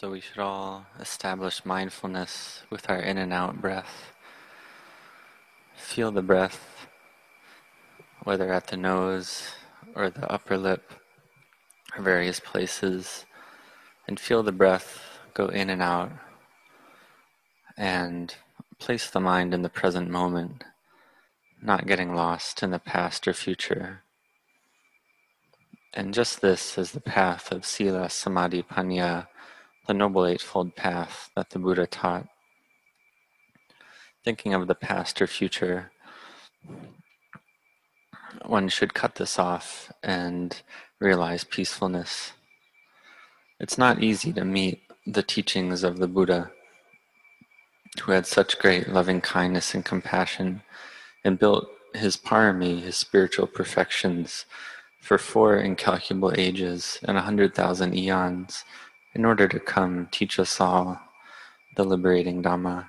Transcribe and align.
So 0.00 0.10
we 0.10 0.22
should 0.22 0.38
all 0.38 0.86
establish 0.98 1.66
mindfulness 1.66 2.62
with 2.70 2.88
our 2.88 3.00
in 3.00 3.18
and 3.18 3.34
out 3.34 3.60
breath. 3.60 4.14
Feel 5.74 6.10
the 6.10 6.22
breath, 6.22 6.86
whether 8.24 8.50
at 8.50 8.68
the 8.68 8.78
nose 8.78 9.42
or 9.94 10.08
the 10.08 10.26
upper 10.32 10.56
lip 10.56 10.94
or 11.94 12.02
various 12.02 12.40
places, 12.40 13.26
and 14.08 14.18
feel 14.18 14.42
the 14.42 14.52
breath 14.52 15.02
go 15.34 15.48
in 15.48 15.68
and 15.68 15.82
out. 15.82 16.12
And 17.76 18.34
place 18.78 19.10
the 19.10 19.20
mind 19.20 19.52
in 19.52 19.60
the 19.60 19.68
present 19.68 20.08
moment, 20.08 20.64
not 21.60 21.86
getting 21.86 22.14
lost 22.14 22.62
in 22.62 22.70
the 22.70 22.78
past 22.78 23.28
or 23.28 23.34
future. 23.34 24.00
And 25.92 26.14
just 26.14 26.40
this 26.40 26.78
is 26.78 26.92
the 26.92 27.02
path 27.02 27.52
of 27.52 27.66
Sila, 27.66 28.08
Samadhi, 28.08 28.62
Panya 28.62 29.26
the 29.90 29.94
Noble 29.94 30.24
Eightfold 30.24 30.76
Path 30.76 31.30
that 31.34 31.50
the 31.50 31.58
Buddha 31.58 31.84
taught. 31.84 32.28
Thinking 34.24 34.54
of 34.54 34.68
the 34.68 34.76
past 34.76 35.20
or 35.20 35.26
future, 35.26 35.90
one 38.46 38.68
should 38.68 38.94
cut 38.94 39.16
this 39.16 39.36
off 39.36 39.90
and 40.00 40.62
realize 41.00 41.42
peacefulness. 41.42 42.34
It's 43.58 43.76
not 43.76 44.00
easy 44.00 44.32
to 44.34 44.44
meet 44.44 44.80
the 45.08 45.24
teachings 45.24 45.82
of 45.82 45.98
the 45.98 46.06
Buddha, 46.06 46.52
who 48.02 48.12
had 48.12 48.28
such 48.28 48.60
great 48.60 48.90
loving 48.90 49.20
kindness 49.20 49.74
and 49.74 49.84
compassion 49.84 50.62
and 51.24 51.36
built 51.36 51.68
his 51.94 52.16
parami, 52.16 52.80
his 52.80 52.96
spiritual 52.96 53.48
perfections, 53.48 54.46
for 55.00 55.18
four 55.18 55.56
incalculable 55.56 56.32
ages 56.36 57.00
and 57.02 57.18
a 57.18 57.22
hundred 57.22 57.56
thousand 57.56 57.96
eons 57.96 58.64
in 59.14 59.24
order 59.24 59.48
to 59.48 59.60
come 59.60 60.08
teach 60.10 60.38
us 60.38 60.60
all 60.60 61.00
the 61.76 61.84
liberating 61.84 62.42
Dhamma. 62.42 62.86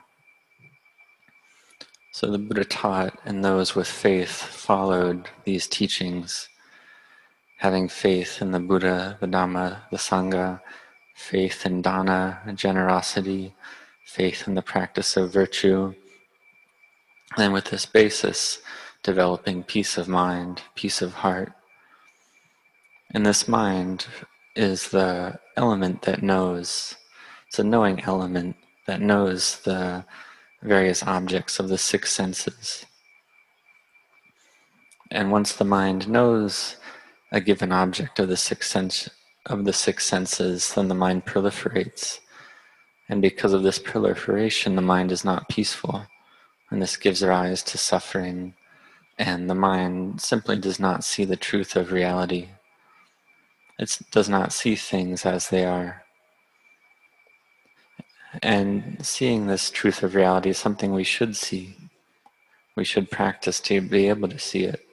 So 2.12 2.30
the 2.30 2.38
Buddha 2.38 2.66
taught, 2.66 3.18
and 3.26 3.44
those 3.44 3.73
with 3.73 3.88
faith 3.88 4.32
followed 4.32 5.30
these 5.45 5.68
teachings, 5.68 6.50
having 7.58 7.88
faith 7.88 8.42
in 8.42 8.52
the 8.52 8.60
Buddha, 8.60 9.18
the 9.22 9.28
Dhamma, 9.28 9.82
the 9.92 9.98
Sangha, 9.98 10.60
faith 11.16 11.66
in 11.66 11.82
dana, 11.82 12.42
generosity, 12.56 13.54
faith 14.06 14.48
in 14.48 14.56
the 14.56 14.62
practice 14.62 15.16
of 15.16 15.32
virtue, 15.32 15.94
and 17.38 17.54
with 17.54 17.66
this 17.66 17.86
basis, 17.86 18.60
developing 19.04 19.64
peace 19.64 19.98
of 19.98 20.08
mind, 20.08 20.62
peace 20.76 21.02
of 21.02 21.14
heart. 21.14 21.54
And 23.14 23.26
this 23.26 23.48
mind 23.48 24.06
is 24.56 24.90
the 24.90 25.40
element 25.62 26.02
that 26.02 26.23
knows. 26.23 26.95
It's 27.48 27.59
a 27.59 27.64
knowing 27.64 28.02
element 28.04 28.56
that 28.88 29.00
knows 29.00 29.59
the 29.59 30.04
various 30.64 31.04
objects 31.04 31.59
of 31.59 31.70
the 31.70 31.78
six 31.78 32.12
senses. 32.12 32.86
And 35.12 35.32
once 35.32 35.54
the 35.54 35.66
mind 35.66 36.09
knows 36.09 36.78
a 37.32 37.39
given 37.39 37.72
object 37.72 38.20
of 38.20 38.28
the 38.28 38.38
six 38.38 38.70
sense 38.70 39.09
of 39.45 39.66
the 39.66 39.73
six 39.73 40.06
senses, 40.06 40.73
then 40.73 40.88
the 40.88 40.95
mind 40.95 41.26
proliferates. 41.26 42.20
And 43.09 43.22
because 43.22 43.54
of 43.54 43.64
this 43.64 43.80
proliferation, 43.80 44.76
the 44.76 44.82
mind 44.82 45.12
is 45.12 45.26
not 45.26 45.50
peaceful. 45.50 46.06
And 46.70 46.82
this 46.82 46.95
gives 46.98 47.23
rise 47.23 47.62
to 47.64 47.78
suffering. 47.78 48.54
And 49.20 49.50
the 49.50 49.56
mind 49.56 50.22
simply 50.22 50.58
does 50.58 50.80
not 50.80 51.04
see 51.04 51.26
the 51.26 51.36
truth 51.36 51.76
of 51.76 51.92
reality. 51.92 52.50
It 53.82 53.98
does 54.12 54.30
not 54.30 54.54
see 54.54 54.76
things 54.76 55.26
as 55.26 55.50
they 55.50 55.66
are. 55.66 56.04
And 58.44 59.04
seeing 59.04 59.48
this 59.48 59.72
truth 59.72 60.04
of 60.04 60.14
reality 60.14 60.52
is 60.52 60.60
something 60.60 60.94
we 60.94 61.04
should 61.04 61.36
see. 61.36 61.76
We 62.76 62.86
should 62.86 63.10
practice 63.10 63.60
to 63.61 63.82
be 63.82 64.08
able 64.08 64.30
to 64.30 64.38
see 64.38 64.66
it. 64.66 64.86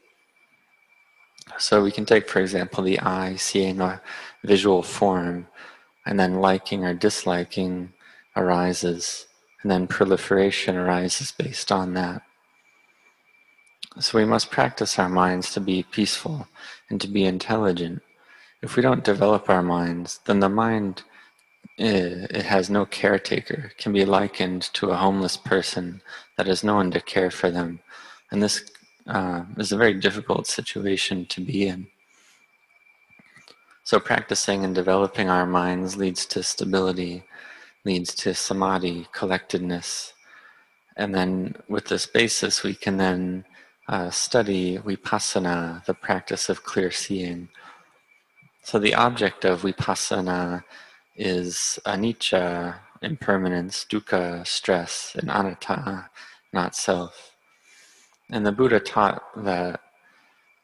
So 1.59 1.83
we 1.83 1.93
can 1.93 2.07
take, 2.07 2.31
for 2.31 2.41
example, 2.41 2.83
the 2.83 2.99
eye 3.01 3.37
seeing 3.37 3.81
a 3.83 4.01
visual 4.43 4.83
form, 4.83 5.47
and 6.07 6.19
then 6.19 6.41
liking 6.41 6.85
or 6.85 6.95
disliking 6.95 7.93
arises, 8.37 9.27
and 9.63 9.71
then 9.71 9.87
proliferation 9.87 10.77
arises 10.77 11.31
based 11.31 11.71
on 11.71 11.93
that. 11.93 12.23
So 14.01 14.17
we 14.17 14.25
must 14.25 14.51
practice 14.51 14.99
our 14.99 15.11
minds 15.11 15.53
to 15.53 15.61
be 15.61 15.83
peaceful 15.83 16.49
and 16.89 16.99
to 17.03 17.09
be 17.09 17.25
intelligent. 17.25 18.03
If 18.61 18.75
we 18.75 18.83
don't 18.83 19.05
develop 19.05 19.49
our 19.49 19.63
minds, 19.63 20.21
then 20.25 20.41
the 20.41 20.49
mind 20.49 21.03
eh, 21.79 22.27
it 22.31 22.45
has 22.45 22.69
no 22.69 22.85
caretaker, 22.87 23.73
can 23.79 23.93
be 23.93 24.05
likened 24.05 24.63
to 24.75 24.91
a 24.91 24.97
homeless 24.97 25.37
person 25.37 26.03
that 26.37 26.49
has 26.49 26.65
no 26.65 26.75
one 26.75 26.91
to 26.91 27.01
care 27.01 27.31
for 27.31 27.51
them. 27.51 27.81
And 28.31 28.43
this 28.43 28.69
uh, 29.07 29.45
is 29.57 29.71
a 29.71 29.77
very 29.77 29.95
difficult 29.95 30.47
situation 30.47 31.27
to 31.27 31.41
be 31.41 31.69
in. 31.69 31.87
So, 33.85 34.01
practicing 34.01 34.65
and 34.65 34.75
developing 34.75 35.31
our 35.31 35.47
minds 35.47 35.97
leads 35.97 36.27
to 36.27 36.43
stability, 36.43 37.25
leads 37.85 38.15
to 38.17 38.35
samadhi, 38.35 39.07
collectedness. 39.13 40.13
And 40.97 41.15
then, 41.15 41.55
with 41.69 41.87
this 41.87 42.07
basis, 42.07 42.65
we 42.65 42.75
can 42.75 42.97
then 42.99 43.45
uh, 43.89 44.11
study 44.11 44.79
vipassana, 44.79 45.85
the 45.87 45.95
practice 45.95 46.51
of 46.51 46.65
clear 46.65 46.91
seeing 46.91 47.49
so 48.69 48.79
the 48.79 48.95
object 48.95 49.47
of 49.47 49.63
vipassana 49.63 50.63
is 51.17 51.79
anicca, 51.87 52.75
impermanence, 53.01 53.87
dukkha, 53.89 54.47
stress, 54.47 55.17
and 55.19 55.31
anatta, 55.31 56.11
not 56.53 56.77
self. 56.77 57.35
And 58.29 58.45
the 58.45 58.53
Buddha 58.53 58.79
taught 58.79 59.23
that 59.43 59.81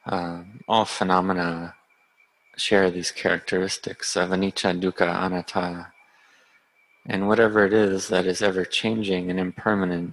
um, 0.05 0.61
all 0.69 0.85
phenomena 0.85 1.77
share 2.59 2.91
these 2.91 3.11
characteristics 3.11 4.17
of 4.17 4.29
anicca, 4.29 4.79
dukkha, 4.79 5.09
anatta. 5.09 5.87
And 7.07 7.27
whatever 7.27 7.65
it 7.65 7.73
is 7.73 8.09
that 8.09 8.27
is 8.27 8.43
ever 8.43 8.67
changing 8.67 9.31
and 9.31 9.41
impermanent 9.41 10.13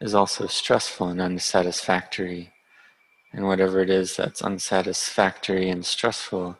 is 0.00 0.14
also 0.14 0.46
stressful 0.46 1.08
and 1.08 1.20
unsatisfactory. 1.20 2.54
And 3.34 3.46
whatever 3.46 3.80
it 3.80 3.90
is 3.90 4.16
that's 4.16 4.40
unsatisfactory 4.40 5.68
and 5.68 5.84
stressful 5.84 6.56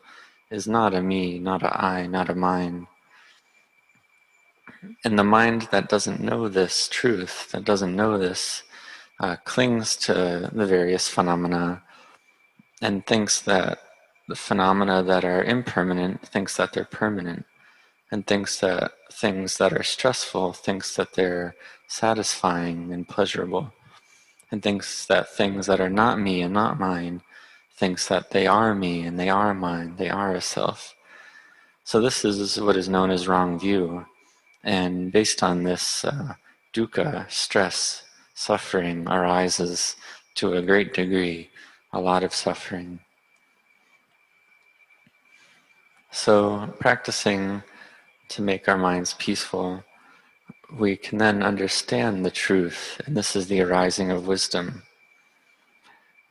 is 0.51 0.67
not 0.67 0.93
a 0.93 1.01
me, 1.01 1.39
not 1.39 1.63
a 1.63 1.83
I, 1.83 2.07
not 2.07 2.29
a 2.29 2.35
mine. 2.35 2.87
And 5.03 5.19
the 5.19 5.23
mind 5.23 5.67
that 5.71 5.89
doesn't 5.89 6.21
know 6.21 6.47
this 6.47 6.87
truth, 6.87 7.51
that 7.51 7.65
doesn't 7.65 7.95
know 7.95 8.17
this, 8.17 8.63
uh, 9.19 9.35
clings 9.43 9.95
to 9.97 10.49
the 10.53 10.65
various 10.65 11.07
phenomena 11.09 11.83
and 12.81 13.05
thinks 13.05 13.41
that 13.41 13.79
the 14.27 14.35
phenomena 14.35 15.03
that 15.03 15.25
are 15.25 15.43
impermanent 15.43 16.21
thinks 16.21 16.55
that 16.57 16.71
they're 16.71 16.85
permanent 16.85 17.45
and 18.11 18.25
thinks 18.25 18.59
that 18.59 18.91
things 19.11 19.57
that 19.57 19.73
are 19.73 19.83
stressful 19.83 20.53
thinks 20.53 20.95
that 20.95 21.13
they're 21.13 21.55
satisfying 21.87 22.93
and 22.93 23.07
pleasurable 23.07 23.73
and 24.51 24.63
thinks 24.63 25.05
that 25.07 25.29
things 25.35 25.65
that 25.65 25.81
are 25.81 25.89
not 25.89 26.19
me 26.19 26.41
and 26.41 26.53
not 26.53 26.79
mine 26.79 27.21
thinks 27.79 28.09
that 28.09 28.31
they 28.31 28.45
are 28.45 28.75
me 28.75 29.03
and 29.03 29.17
they 29.17 29.29
are 29.29 29.53
mine, 29.53 29.95
they 29.97 30.09
are 30.09 30.35
a 30.35 30.41
self. 30.41 30.93
So 31.85 32.01
this 32.01 32.25
is 32.25 32.59
what 32.59 32.75
is 32.75 32.89
known 32.89 33.09
as 33.09 33.27
wrong 33.27 33.57
view. 33.57 34.05
And 34.63 35.11
based 35.11 35.41
on 35.41 35.63
this, 35.63 36.03
uh, 36.03 36.33
dukkha, 36.73 37.31
stress, 37.31 38.03
suffering 38.33 39.07
arises 39.07 39.95
to 40.35 40.53
a 40.53 40.61
great 40.61 40.93
degree, 40.93 41.49
a 41.93 41.99
lot 41.99 42.23
of 42.23 42.33
suffering. 42.33 42.99
So 46.11 46.73
practicing 46.79 47.63
to 48.29 48.41
make 48.41 48.67
our 48.67 48.77
minds 48.77 49.15
peaceful, 49.17 49.83
we 50.77 50.97
can 50.97 51.17
then 51.17 51.41
understand 51.41 52.25
the 52.25 52.31
truth, 52.31 53.01
and 53.05 53.15
this 53.15 53.35
is 53.35 53.47
the 53.47 53.61
arising 53.61 54.11
of 54.11 54.27
wisdom. 54.27 54.83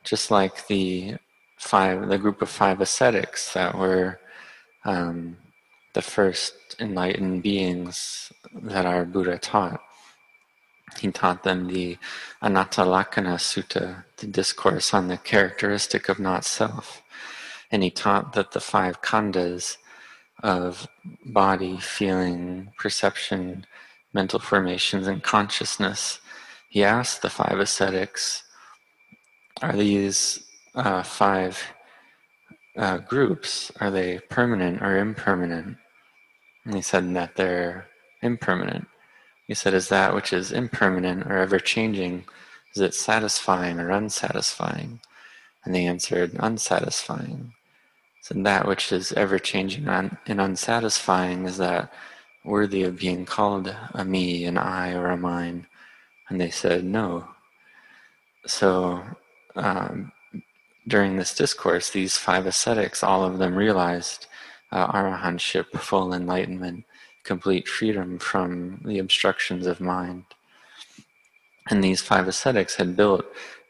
Just 0.05 0.31
like 0.31 0.67
the 0.69 1.17
five, 1.59 2.09
the 2.09 2.19
group 2.19 2.43
of 2.43 2.49
five 2.49 2.81
ascetics 2.81 3.53
that 3.53 3.77
were 3.77 4.21
um, 4.85 5.37
the 5.95 6.03
first 6.03 6.55
enlightened 6.81 7.43
beings 7.43 8.33
that 8.55 8.87
our 8.87 9.05
Buddha 9.05 9.39
taught. 9.39 9.81
He 10.99 11.11
taught 11.11 11.45
them 11.45 11.67
the 11.67 11.99
Anattalakkhana 12.43 13.37
Sutta, 13.37 14.05
the 14.17 14.27
discourse 14.27 14.95
on 14.95 15.09
the 15.09 15.19
characteristic 15.19 16.09
of 16.09 16.19
not 16.19 16.45
self. 16.45 17.03
And 17.71 17.83
he 17.83 17.91
taught 17.91 18.33
that 18.33 18.53
the 18.53 18.61
five 18.61 19.03
khandhas 19.03 19.77
of 20.43 20.89
body, 21.27 21.79
feeling, 21.79 22.73
perception, 22.79 23.67
mental 24.15 24.39
formations, 24.39 25.07
and 25.07 25.23
consciousness, 25.23 26.21
he 26.69 26.83
asked 26.85 27.23
the 27.23 27.31
five 27.31 27.59
ascetics, 27.59 28.45
are 29.61 29.77
these 29.77 30.48
uh, 30.79 31.03
five 31.03 31.61
uh, 32.77 32.99
groups 32.99 33.73
are 33.81 33.91
they 33.91 34.21
permanent 34.31 34.81
or 34.81 34.97
impermanent? 34.97 35.77
And 36.65 36.75
he 36.75 36.83
said 36.83 37.15
that 37.17 37.37
they're 37.37 37.87
impermanent. 38.23 38.87
He 39.47 39.55
said, 39.55 39.75
Is 39.75 39.89
that 39.89 40.15
which 40.15 40.33
is 40.33 40.53
impermanent 40.53 41.27
or 41.27 41.39
ever 41.39 41.59
changing, 41.59 42.25
is 42.75 42.81
it 42.81 42.95
satisfying 42.95 43.81
or 43.81 43.91
unsatisfying? 43.91 45.01
And 45.65 45.75
they 45.75 45.87
answered, 45.87 46.37
Unsatisfying. 46.39 47.53
So 48.21 48.35
that 48.35 48.69
which 48.69 48.93
is 48.93 49.13
ever 49.13 49.39
changing 49.39 49.89
and 49.89 50.19
unsatisfying 50.27 51.47
is 51.47 51.57
that 51.57 51.93
worthy 52.45 52.83
of 52.83 52.99
being 52.99 53.25
called 53.25 53.75
a 53.95 54.05
me, 54.05 54.45
an 54.45 54.59
I, 54.59 54.93
or 54.93 55.09
a 55.09 55.17
mine? 55.17 55.67
And 56.29 56.41
they 56.41 56.51
said, 56.51 56.85
No. 56.85 57.27
So 58.47 59.03
um, 59.57 60.13
during 60.89 61.17
this 61.17 61.35
discourse, 61.35 61.91
these 61.91 62.17
five 62.17 62.47
ascetics, 62.47 63.03
all 63.03 63.25
of 63.25 63.39
them 63.39 63.55
realized 63.55 64.27
uh, 64.73 64.91
arahantship, 64.93 65.67
full 65.79 66.13
enlightenment, 66.15 66.85
complete 67.25 67.69
freedom 67.69 68.19
from 68.19 68.81
the 68.85 68.99
obstructions 68.99 69.67
of 69.67 69.81
mind. 69.81 70.25
And 71.71 71.85
these 71.85 72.01
five 72.01 72.27
ascetics 72.27 72.75
had 72.75 72.97
built 72.97 73.25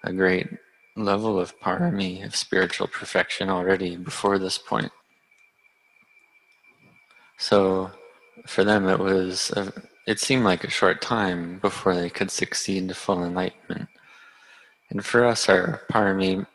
a 0.05 0.13
great 0.13 0.49
level 0.97 1.39
of 1.39 1.59
parami, 1.59 2.25
of 2.25 2.37
spiritual 2.37 2.87
perfection 2.87 3.49
already 3.49 3.97
before 3.97 4.39
this 4.39 4.59
point. 4.59 4.93
So 7.37 7.91
for 8.47 8.65
them, 8.65 8.89
it 8.89 8.99
was, 8.99 9.51
a, 9.51 9.73
it 10.07 10.21
seemed 10.21 10.45
like 10.45 10.65
a 10.65 10.71
short 10.71 11.03
time 11.03 11.59
before 11.59 11.95
they 11.95 12.11
could 12.11 12.31
succeed 12.31 12.89
to 12.89 12.95
full 12.95 13.25
enlightenment. 13.25 13.89
And 14.91 15.05
for 15.05 15.25
us, 15.25 15.49
our 15.49 15.83
parami 15.93 16.47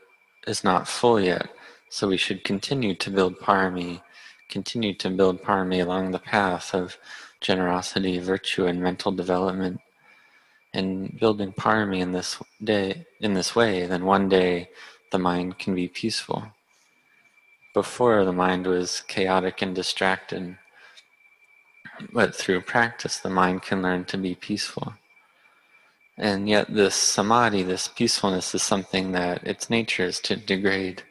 is 0.48 0.64
not 0.64 0.88
full 0.88 1.20
yet, 1.20 1.50
so 1.90 2.08
we 2.08 2.18
should 2.18 2.44
continue 2.44 2.96
to 2.96 3.10
build 3.10 3.40
parami, 3.40 4.02
continue 4.50 4.94
to 4.96 5.10
build 5.10 5.42
parami 5.42 5.82
along 5.82 6.12
the 6.12 6.20
path 6.20 6.74
of 6.74 6.98
generosity, 7.42 8.20
virtue, 8.20 8.66
and 8.66 8.82
mental 8.82 9.12
development. 9.12 9.80
And 10.74 11.18
building 11.20 11.54
parami 11.54 12.00
in 12.00 12.12
this 12.12 12.42
day, 12.64 13.06
in 13.20 13.34
this 13.34 13.56
way, 13.56 13.86
then 13.86 14.06
one 14.06 14.28
day 14.28 14.70
the 15.12 15.20
mind 15.20 15.60
can 15.60 15.76
be 15.76 15.88
peaceful. 15.88 16.48
Before 17.74 18.26
the 18.26 18.34
mind 18.34 18.66
was 18.66 19.02
chaotic 19.02 19.62
and 19.62 19.76
distracted, 19.76 20.58
but 22.12 22.36
through 22.36 22.62
practice 22.62 23.18
the 23.18 23.30
mind 23.30 23.62
can 23.62 23.82
learn 23.82 24.06
to 24.06 24.18
be 24.18 24.36
peaceful. 24.36 24.94
And 26.18 26.48
yet, 26.48 26.74
this 26.74 26.96
samadhi, 26.96 27.64
this 27.64 27.88
peacefulness, 27.88 28.54
is 28.54 28.62
something 28.62 29.14
that 29.14 29.44
its 29.48 29.70
nature 29.70 30.06
is 30.06 30.20
to 30.22 30.36
degrade. 30.36 31.02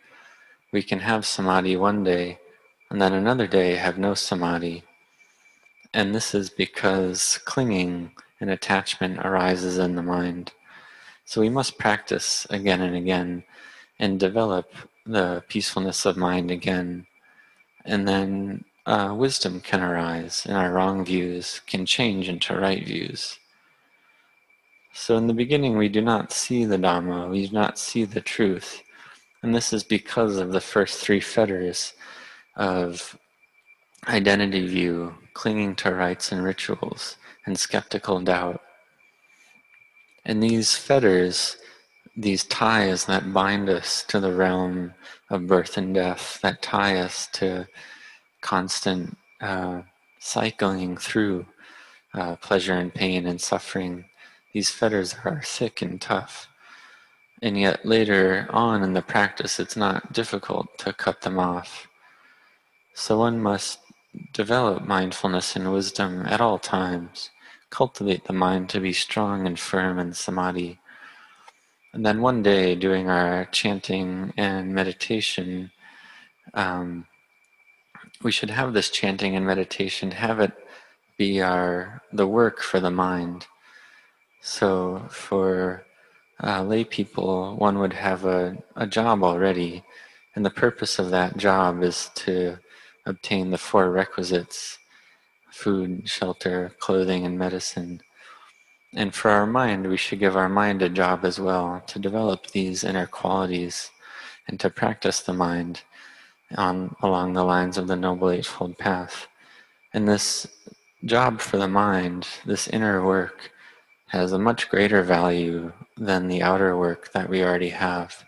We 0.72 0.82
can 0.82 1.00
have 1.00 1.26
samadhi 1.26 1.76
one 1.76 2.04
day, 2.04 2.38
and 2.88 3.02
then 3.02 3.12
another 3.12 3.46
day 3.46 3.75
have 3.75 3.99
no 3.99 4.14
samadhi. 4.14 4.84
And 5.93 6.14
this 6.14 6.34
is 6.34 6.50
because 6.50 7.40
clinging 7.44 8.12
and 8.40 8.49
attachment 8.50 9.19
arises 9.19 9.76
in 9.78 9.96
the 9.96 10.02
mind. 10.02 10.52
So 11.25 11.40
we 11.40 11.49
must 11.49 11.78
practice 11.78 12.46
again 12.50 12.81
and 12.81 12.96
again 12.96 13.44
and 13.99 14.20
develop 14.20 14.72
the 15.04 15.43
peacefulness 15.49 16.06
of 16.06 16.16
mind 16.16 16.50
again. 16.50 17.06
And 17.84 18.06
then 18.06 18.64
uh, 18.87 19.14
wisdom 19.16 19.60
can 19.60 19.81
arise, 19.81 20.46
and 20.46 20.56
our 20.56 20.72
wrong 20.72 21.04
views 21.04 21.60
can 21.66 21.87
change 21.87 22.28
into 22.28 22.56
right 22.56 22.84
views. 22.84 23.38
So 24.92 25.16
in 25.16 25.26
the 25.26 25.34
beginning, 25.34 25.76
we 25.76 25.88
do 25.88 26.02
not 26.02 26.32
see 26.32 26.64
the 26.64 26.76
Dhamma, 26.76 27.30
we 27.30 27.46
do 27.46 27.52
not 27.54 27.78
see 27.78 28.04
the 28.04 28.20
truth. 28.20 28.82
And 29.42 29.54
this 29.54 29.72
is 29.72 29.82
because 29.82 30.36
of 30.36 30.52
the 30.52 30.60
first 30.60 31.00
three 31.00 31.20
fetters 31.20 31.94
of 32.56 33.18
identity 34.08 34.66
view, 34.66 35.14
clinging 35.34 35.74
to 35.76 35.94
rites 35.94 36.30
and 36.30 36.44
rituals, 36.44 37.16
and 37.46 37.58
skeptical 37.58 38.20
doubt. 38.20 38.60
And 40.24 40.42
these 40.42 40.76
fetters, 40.76 41.56
these 42.16 42.44
ties 42.44 43.06
that 43.06 43.32
bind 43.32 43.68
us 43.68 44.04
to 44.08 44.20
the 44.20 44.32
realm 44.32 44.94
of 45.30 45.46
birth 45.46 45.76
and 45.78 45.94
death, 45.94 46.38
that 46.42 46.62
tie 46.62 46.98
us 46.98 47.28
to 47.32 47.66
constant 48.42 49.16
uh, 49.40 49.82
cycling 50.20 50.96
through 50.96 51.46
uh, 52.14 52.36
pleasure 52.36 52.74
and 52.74 52.92
pain 52.92 53.26
and 53.26 53.40
suffering, 53.40 54.04
these 54.52 54.70
fetters 54.70 55.16
are 55.25 55.43
thick 55.44 55.82
and 55.82 56.00
tough. 56.00 56.49
And 57.40 57.58
yet 57.58 57.84
later 57.84 58.46
on 58.50 58.82
in 58.82 58.93
the 58.93 59.02
practice, 59.02 59.58
it's 59.58 59.76
not 59.76 60.12
difficult 60.12 60.78
to 60.78 60.93
cut 60.93 61.22
them 61.22 61.38
off. 61.38 61.88
So 62.94 63.19
one 63.19 63.40
must 63.40 63.81
develop 64.32 64.87
mindfulness 64.87 65.56
and 65.56 65.72
wisdom 65.72 66.25
at 66.26 66.40
all 66.40 66.58
times, 66.58 67.31
cultivate 67.70 68.25
the 68.25 68.32
mind 68.32 68.69
to 68.70 68.81
be 68.81 68.93
strong 68.93 69.46
and 69.46 69.58
firm 69.58 69.99
in 69.99 70.12
samadhi. 70.12 70.78
And 71.94 72.04
then 72.06 72.20
one 72.20 72.43
day, 72.43 72.75
doing 72.75 73.08
our 73.10 73.46
chanting 73.46 74.32
and 74.37 74.75
meditation, 74.75 75.70
um, 76.54 77.06
we 78.22 78.32
should 78.32 78.50
have 78.50 78.72
this 78.72 78.90
chanting 78.90 79.34
and 79.37 79.46
meditation, 79.46 80.10
have 80.12 80.40
it 80.40 80.52
be 81.19 81.43
our 81.43 82.02
the 82.12 82.26
work 82.26 82.60
for 82.60 82.81
the 82.81 82.90
mind. 82.90 83.46
So 84.44 85.06
for 85.08 85.86
uh, 86.42 86.64
lay 86.64 86.82
people, 86.82 87.54
one 87.56 87.78
would 87.78 87.92
have 87.92 88.24
a, 88.24 88.56
a 88.74 88.88
job 88.88 89.22
already, 89.22 89.84
and 90.34 90.44
the 90.44 90.50
purpose 90.50 90.98
of 90.98 91.10
that 91.10 91.36
job 91.36 91.84
is 91.84 92.10
to 92.16 92.58
obtain 93.06 93.50
the 93.50 93.58
four 93.58 93.92
requisites 93.92 94.78
food, 95.52 96.08
shelter, 96.08 96.74
clothing, 96.80 97.24
and 97.24 97.38
medicine. 97.38 98.00
And 98.94 99.14
for 99.14 99.30
our 99.30 99.46
mind, 99.46 99.88
we 99.88 99.96
should 99.96 100.18
give 100.18 100.36
our 100.36 100.48
mind 100.48 100.82
a 100.82 100.88
job 100.88 101.24
as 101.24 101.38
well 101.38 101.80
to 101.86 102.00
develop 102.00 102.48
these 102.48 102.82
inner 102.82 103.06
qualities 103.06 103.90
and 104.48 104.58
to 104.58 104.70
practice 104.70 105.20
the 105.20 105.34
mind 105.34 105.82
on 106.56 106.96
along 107.00 107.34
the 107.34 107.44
lines 107.44 107.78
of 107.78 107.86
the 107.86 107.96
Noble 107.96 108.30
Eightfold 108.30 108.76
Path. 108.76 109.28
And 109.94 110.08
this 110.08 110.48
job 111.04 111.40
for 111.40 111.58
the 111.58 111.68
mind, 111.68 112.26
this 112.44 112.66
inner 112.66 113.04
work, 113.04 113.52
has 114.12 114.32
a 114.32 114.38
much 114.38 114.69
greater 114.69 115.03
value 115.03 115.73
than 115.97 116.29
the 116.29 116.43
outer 116.43 116.76
work 116.76 117.11
that 117.12 117.31
we 117.31 117.43
already 117.43 117.70
have, 117.70 118.25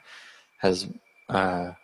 has 0.56 0.88
a 1.28 1.76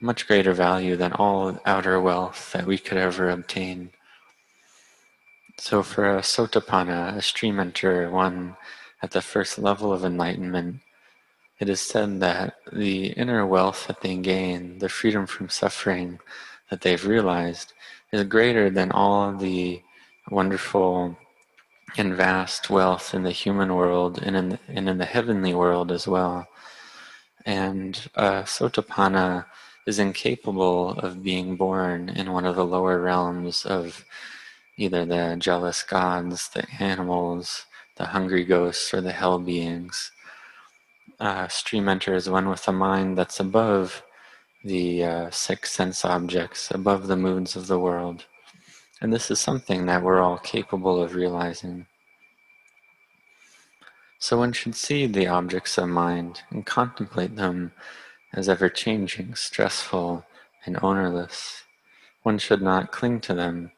much 0.00 0.28
greater 0.28 0.52
value 0.52 0.94
than 0.94 1.12
all 1.14 1.58
outer 1.66 2.00
wealth 2.00 2.52
that 2.52 2.64
we 2.64 2.78
could 2.78 2.96
ever 2.96 3.30
obtain. 3.30 3.90
So 5.58 5.82
for 5.82 6.18
a 6.18 6.20
sotapanna, 6.20 7.16
a 7.16 7.22
stream 7.22 7.58
enter, 7.58 8.08
one 8.10 8.56
at 9.02 9.10
the 9.10 9.20
first 9.20 9.58
level 9.58 9.92
of 9.92 10.04
enlightenment, 10.04 10.76
it 11.58 11.68
is 11.68 11.80
said 11.80 12.20
that 12.20 12.54
the 12.72 13.06
inner 13.06 13.44
wealth 13.44 13.88
that 13.88 14.02
they 14.02 14.16
gain, 14.18 14.78
the 14.78 14.88
freedom 14.88 15.26
from 15.26 15.48
suffering 15.48 16.20
that 16.70 16.82
they've 16.82 17.04
realized, 17.04 17.72
is 18.12 18.22
greater 18.22 18.70
than 18.70 18.92
all 18.92 19.32
the 19.32 19.82
wonderful 20.30 21.16
and 21.96 22.14
vast 22.14 22.70
wealth 22.70 23.14
in 23.14 23.22
the 23.22 23.32
human 23.32 23.74
world 23.74 24.18
and 24.22 24.36
in 24.36 24.48
the, 24.50 24.58
and 24.68 24.88
in 24.88 24.98
the 24.98 25.04
heavenly 25.04 25.54
world 25.54 25.92
as 25.92 26.08
well. 26.08 26.46
And 27.44 28.00
uh, 28.14 28.42
Sotapanna 28.42 29.46
is 29.86 29.98
incapable 29.98 30.90
of 30.90 31.22
being 31.22 31.56
born 31.56 32.08
in 32.08 32.32
one 32.32 32.46
of 32.46 32.56
the 32.56 32.64
lower 32.64 33.00
realms 33.00 33.64
of 33.64 34.04
either 34.76 35.04
the 35.04 35.36
jealous 35.38 35.82
gods, 35.82 36.48
the 36.54 36.64
animals, 36.80 37.66
the 37.96 38.06
hungry 38.06 38.44
ghosts, 38.44 38.94
or 38.94 39.00
the 39.00 39.12
hell 39.12 39.38
beings. 39.38 40.12
Uh, 41.20 41.46
stream 41.48 41.88
enter 41.88 42.14
is 42.14 42.30
one 42.30 42.48
with 42.48 42.66
a 42.68 42.72
mind 42.72 43.18
that's 43.18 43.40
above 43.40 44.02
the 44.64 45.04
uh, 45.04 45.30
six 45.30 45.72
sense 45.72 46.04
objects, 46.04 46.70
above 46.70 47.06
the 47.06 47.16
moods 47.16 47.56
of 47.56 47.66
the 47.66 47.78
world. 47.78 48.24
And 49.02 49.12
this 49.12 49.32
is 49.32 49.40
something 49.40 49.86
that 49.86 50.00
we're 50.00 50.22
all 50.22 50.38
capable 50.38 51.02
of 51.02 51.16
realizing. 51.16 51.86
So 54.20 54.38
one 54.38 54.52
should 54.52 54.76
see 54.76 55.06
the 55.06 55.26
objects 55.26 55.76
of 55.76 55.88
mind 55.88 56.42
and 56.50 56.64
contemplate 56.64 57.34
them 57.34 57.72
as 58.32 58.48
ever 58.48 58.68
changing, 58.68 59.34
stressful, 59.34 60.24
and 60.64 60.78
ownerless. 60.84 61.64
One 62.22 62.38
should 62.38 62.62
not 62.62 62.92
cling 62.92 63.20
to 63.22 63.34
them, 63.34 63.72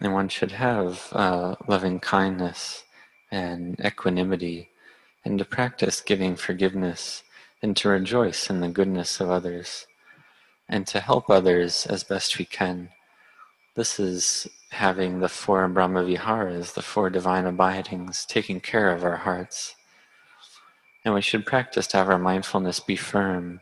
and 0.00 0.12
one 0.12 0.28
should 0.28 0.50
have 0.50 1.06
uh, 1.12 1.54
loving 1.68 2.00
kindness 2.00 2.82
and 3.30 3.78
equanimity, 3.78 4.70
and 5.24 5.38
to 5.38 5.44
practice 5.44 6.00
giving 6.00 6.34
forgiveness, 6.34 7.22
and 7.62 7.76
to 7.76 7.88
rejoice 7.88 8.50
in 8.50 8.58
the 8.58 8.68
goodness 8.70 9.20
of 9.20 9.30
others, 9.30 9.86
and 10.68 10.84
to 10.88 10.98
help 10.98 11.30
others 11.30 11.86
as 11.86 12.02
best 12.02 12.36
we 12.40 12.44
can 12.44 12.90
this 13.80 13.98
is 13.98 14.46
having 14.68 15.20
the 15.20 15.28
four 15.30 15.66
Brahma 15.66 16.04
Viharas, 16.04 16.74
the 16.74 16.82
four 16.82 17.08
divine 17.08 17.46
abidings, 17.46 18.26
taking 18.26 18.60
care 18.60 18.90
of 18.94 19.02
our 19.02 19.16
hearts. 19.16 19.74
And 21.02 21.14
we 21.14 21.22
should 21.22 21.46
practice 21.46 21.86
to 21.86 21.96
have 21.96 22.10
our 22.10 22.18
mindfulness 22.18 22.78
be 22.78 22.94
firm, 22.94 23.60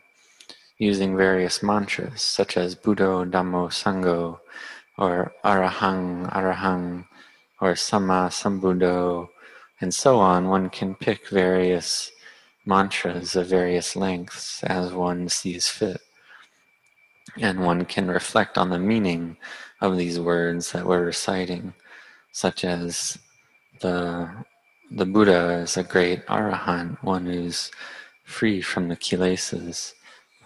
using 0.76 1.16
various 1.16 1.62
mantras 1.62 2.20
such 2.20 2.56
as 2.56 2.74
Buddho, 2.74 3.30
Dhammo, 3.30 3.70
Sangho, 3.70 4.40
or 4.98 5.32
Arahang, 5.44 6.28
Arahang, 6.32 7.06
or 7.60 7.76
Sama, 7.76 8.28
Sambuddho, 8.32 9.28
and 9.80 9.94
so 9.94 10.18
on. 10.18 10.48
One 10.48 10.68
can 10.68 10.96
pick 10.96 11.28
various 11.28 12.10
mantras 12.66 13.36
of 13.36 13.46
various 13.46 13.94
lengths 13.94 14.64
as 14.64 14.92
one 14.92 15.28
sees 15.28 15.68
fit. 15.68 16.00
And 17.36 17.60
one 17.60 17.84
can 17.84 18.08
reflect 18.08 18.58
on 18.58 18.70
the 18.70 18.80
meaning 18.80 19.36
of 19.80 19.96
these 19.96 20.18
words 20.18 20.72
that 20.72 20.86
we're 20.86 21.04
reciting, 21.04 21.72
such 22.32 22.64
as 22.64 23.18
the, 23.80 24.28
the 24.90 25.06
Buddha 25.06 25.60
is 25.62 25.76
a 25.76 25.84
great 25.84 26.26
arahant, 26.26 27.02
one 27.02 27.26
who's 27.26 27.70
free 28.24 28.60
from 28.60 28.88
the 28.88 28.96
kilesas, 28.96 29.94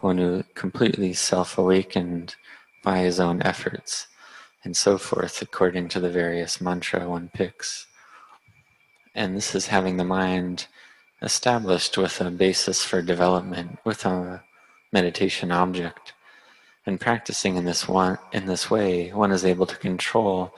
one 0.00 0.18
who 0.18 0.44
completely 0.54 1.12
self-awakened 1.12 2.34
by 2.84 2.98
his 2.98 3.20
own 3.20 3.42
efforts, 3.42 4.08
and 4.64 4.76
so 4.76 4.98
forth, 4.98 5.40
according 5.40 5.88
to 5.88 6.00
the 6.00 6.10
various 6.10 6.60
mantra 6.60 7.08
one 7.08 7.30
picks. 7.32 7.86
And 9.14 9.36
this 9.36 9.54
is 9.54 9.66
having 9.66 9.96
the 9.96 10.04
mind 10.04 10.66
established 11.20 11.96
with 11.96 12.20
a 12.20 12.30
basis 12.30 12.84
for 12.84 13.00
development, 13.02 13.78
with 13.84 14.04
a 14.04 14.42
meditation 14.92 15.52
object. 15.52 16.12
And 16.84 16.98
practicing 17.00 17.56
in 17.56 17.64
this 17.64 17.88
one 17.88 18.18
in 18.32 18.46
this 18.46 18.70
way, 18.70 19.10
one 19.12 19.30
is 19.30 19.44
able 19.44 19.66
to 19.66 19.76
control 19.76 20.52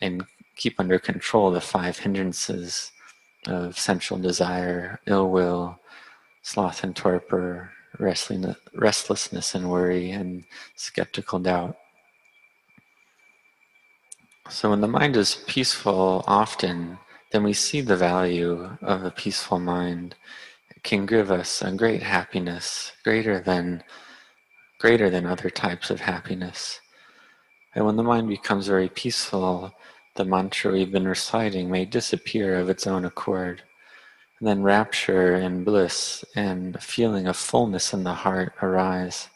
and 0.00 0.24
keep 0.56 0.78
under 0.78 0.98
control 0.98 1.50
the 1.50 1.60
five 1.60 1.98
hindrances 1.98 2.92
of 3.46 3.78
sensual 3.78 4.18
desire, 4.18 5.00
ill 5.06 5.30
will, 5.30 5.78
sloth 6.42 6.84
and 6.84 6.94
torpor, 6.94 7.70
restlessness 7.98 9.54
and 9.54 9.70
worry, 9.70 10.10
and 10.10 10.44
skeptical 10.76 11.38
doubt. 11.38 11.76
So 14.50 14.70
when 14.70 14.80
the 14.80 14.88
mind 14.88 15.16
is 15.16 15.44
peaceful 15.46 16.24
often, 16.26 16.98
then 17.32 17.42
we 17.42 17.52
see 17.52 17.80
the 17.80 17.96
value 17.96 18.76
of 18.82 19.04
a 19.04 19.10
peaceful 19.10 19.58
mind. 19.58 20.14
It 20.70 20.82
can 20.82 21.06
give 21.06 21.30
us 21.30 21.62
a 21.62 21.72
great 21.72 22.02
happiness, 22.02 22.92
greater 23.04 23.40
than 23.40 23.82
greater 24.78 25.10
than 25.10 25.26
other 25.26 25.50
types 25.50 25.90
of 25.90 26.00
happiness. 26.00 26.80
And 27.74 27.84
when 27.84 27.96
the 27.96 28.02
mind 28.02 28.28
becomes 28.28 28.68
very 28.68 28.88
peaceful, 28.88 29.72
the 30.14 30.24
mantra 30.24 30.72
we've 30.72 30.92
been 30.92 31.06
reciting 31.06 31.70
may 31.70 31.84
disappear 31.84 32.58
of 32.58 32.68
its 32.68 32.86
own 32.86 33.04
accord. 33.04 33.62
And 34.38 34.48
then 34.48 34.62
rapture 34.62 35.34
and 35.34 35.64
bliss 35.64 36.24
and 36.36 36.76
a 36.76 36.80
feeling 36.80 37.26
of 37.26 37.36
fullness 37.36 37.92
in 37.92 38.04
the 38.04 38.14
heart 38.14 38.52
arise. 38.62 39.28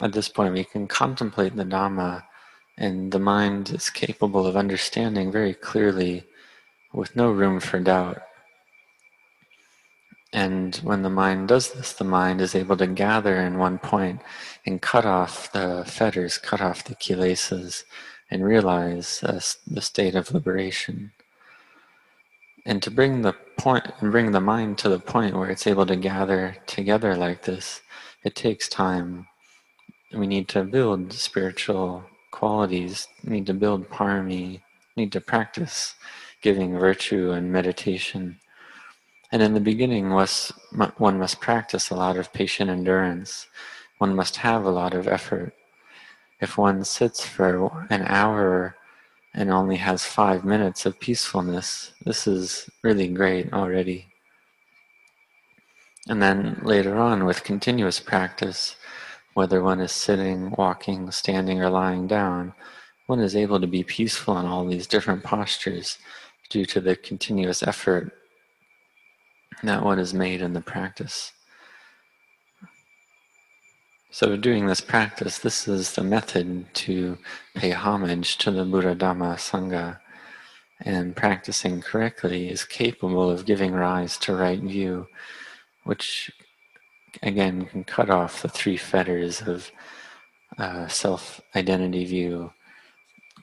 At 0.00 0.12
this 0.12 0.28
point, 0.28 0.54
we 0.54 0.64
can 0.64 0.86
contemplate 0.86 1.56
the 1.56 1.64
Dhamma, 1.64 2.22
and 2.76 3.10
the 3.12 3.18
mind 3.18 3.70
is 3.70 3.90
capable 3.90 4.46
of 4.46 4.56
understanding 4.56 5.32
very 5.32 5.52
clearly 5.52 6.24
with 6.92 7.16
no 7.16 7.30
room 7.30 7.60
for 7.60 7.80
doubt. 7.80 8.22
And 10.32 10.76
when 10.76 11.02
the 11.02 11.10
mind 11.10 11.48
does 11.48 11.72
this, 11.72 11.92
the 11.92 12.04
mind 12.04 12.40
is 12.40 12.54
able 12.54 12.76
to 12.76 12.86
gather 12.86 13.36
in 13.36 13.58
one 13.58 13.78
point 13.78 14.20
and 14.66 14.82
cut 14.82 15.06
off 15.06 15.50
the 15.52 15.84
fetters, 15.86 16.36
cut 16.36 16.60
off 16.60 16.84
the 16.84 16.94
kilesas, 16.94 17.84
and 18.30 18.44
realize 18.44 19.22
uh, 19.22 19.40
the 19.66 19.80
state 19.80 20.14
of 20.14 20.32
liberation. 20.32 21.12
And 22.66 22.82
to 22.82 22.90
bring 22.90 23.22
the 23.22 23.32
point 23.56 23.86
bring 24.02 24.32
the 24.32 24.40
mind 24.40 24.76
to 24.78 24.90
the 24.90 24.98
point 24.98 25.34
where 25.34 25.50
it's 25.50 25.66
able 25.66 25.86
to 25.86 25.96
gather 25.96 26.56
together 26.66 27.16
like 27.16 27.42
this, 27.42 27.80
it 28.22 28.34
takes 28.34 28.68
time. 28.68 29.26
We 30.12 30.26
need 30.26 30.48
to 30.48 30.64
build 30.64 31.12
spiritual 31.14 32.04
qualities, 32.30 33.08
need 33.24 33.46
to 33.46 33.54
build 33.54 33.88
parami, 33.88 34.60
need 34.96 35.12
to 35.12 35.20
practice 35.20 35.94
giving 36.42 36.78
virtue 36.78 37.30
and 37.32 37.50
meditation. 37.50 38.38
And 39.30 39.42
in 39.42 39.52
the 39.52 39.60
beginning, 39.60 40.10
one 40.10 41.18
must 41.18 41.40
practice 41.40 41.90
a 41.90 41.94
lot 41.96 42.16
of 42.16 42.32
patient 42.32 42.70
endurance. 42.70 43.46
One 43.98 44.16
must 44.16 44.36
have 44.36 44.64
a 44.64 44.70
lot 44.70 44.94
of 44.94 45.06
effort. 45.06 45.52
If 46.40 46.56
one 46.56 46.84
sits 46.84 47.24
for 47.26 47.86
an 47.90 48.02
hour 48.06 48.76
and 49.34 49.50
only 49.50 49.76
has 49.76 50.04
five 50.04 50.44
minutes 50.44 50.86
of 50.86 50.98
peacefulness, 50.98 51.92
this 52.04 52.26
is 52.26 52.70
really 52.82 53.08
great 53.08 53.52
already. 53.52 54.06
And 56.08 56.22
then 56.22 56.60
later 56.62 56.96
on, 56.96 57.26
with 57.26 57.44
continuous 57.44 58.00
practice, 58.00 58.76
whether 59.34 59.62
one 59.62 59.80
is 59.80 59.92
sitting, 59.92 60.52
walking, 60.52 61.10
standing, 61.10 61.60
or 61.60 61.68
lying 61.68 62.06
down, 62.06 62.54
one 63.08 63.20
is 63.20 63.36
able 63.36 63.60
to 63.60 63.66
be 63.66 63.82
peaceful 63.84 64.38
in 64.38 64.46
all 64.46 64.64
these 64.64 64.86
different 64.86 65.22
postures 65.22 65.98
due 66.48 66.64
to 66.64 66.80
the 66.80 66.96
continuous 66.96 67.62
effort 67.62 68.12
that 69.64 69.84
one 69.84 69.98
is 69.98 70.14
made 70.14 70.40
in 70.40 70.52
the 70.52 70.60
practice. 70.60 71.32
So, 74.10 74.36
doing 74.36 74.66
this 74.66 74.80
practice, 74.80 75.38
this 75.38 75.68
is 75.68 75.94
the 75.94 76.02
method 76.02 76.66
to 76.74 77.18
pay 77.54 77.70
homage 77.70 78.38
to 78.38 78.50
the 78.50 78.64
Buddha 78.64 78.94
Dhamma 78.94 79.34
Sangha. 79.36 79.98
And 80.80 81.16
practicing 81.16 81.80
correctly 81.80 82.48
is 82.48 82.64
capable 82.64 83.30
of 83.30 83.46
giving 83.46 83.72
rise 83.72 84.16
to 84.18 84.34
right 84.34 84.60
view, 84.60 85.08
which 85.84 86.30
again 87.22 87.66
can 87.66 87.84
cut 87.84 88.10
off 88.10 88.42
the 88.42 88.48
three 88.48 88.76
fetters 88.76 89.42
of 89.42 89.70
uh, 90.56 90.86
self 90.88 91.40
identity 91.56 92.04
view, 92.04 92.52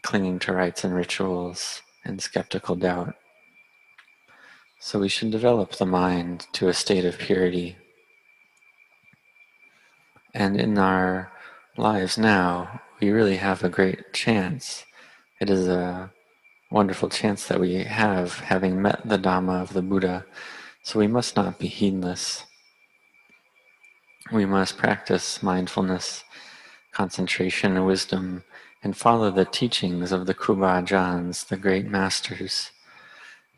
clinging 0.01 0.39
to 0.39 0.53
rites 0.53 0.84
and 0.84 0.95
rituals, 0.95 1.81
and 2.05 2.22
skeptical 2.22 2.75
doubt. 2.75 3.15
So 4.86 5.00
we 5.00 5.10
should 5.10 5.32
develop 5.32 5.72
the 5.72 5.88
mind 5.88 6.46
to 6.54 6.68
a 6.68 6.74
state 6.74 7.06
of 7.06 7.18
purity. 7.18 7.75
And 10.32 10.56
in 10.56 10.77
our 10.77 11.32
lives 11.75 12.20
now, 12.20 12.82
we 13.01 13.10
really 13.10 13.38
have 13.38 13.63
a 13.63 13.75
great 13.77 14.13
chance. 14.13 14.86
It 15.42 15.50
is 15.50 15.68
a 15.68 16.12
wonderful 16.70 17.10
chance 17.10 17.48
that 17.48 17.60
we 17.60 17.84
have 17.84 18.42
having 18.42 18.80
met 18.80 19.01
the 19.04 19.18
Dhamma 19.18 19.60
of 19.60 19.74
the 19.74 19.82
Buddha. 19.82 20.24
So 20.84 21.00
we 21.00 21.08
must 21.08 21.36
not 21.36 21.58
be 21.58 21.68
heedless. 21.68 22.46
We 24.32 24.46
must 24.46 24.77
practice 24.77 25.42
mindfulness, 25.42 26.24
concentration, 26.92 27.75
and 27.75 27.88
wisdom 27.88 28.44
and 28.84 28.96
follow 28.96 29.32
the 29.32 29.46
teachings 29.46 30.12
of 30.12 30.27
the 30.27 30.36
Kruba 30.36 30.84
Ajahns, 30.84 31.48
the 31.48 31.58
great 31.58 31.88
masters, 31.88 32.70